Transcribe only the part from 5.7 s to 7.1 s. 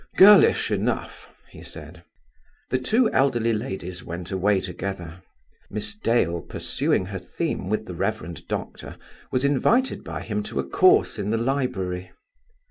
Dale, pursuing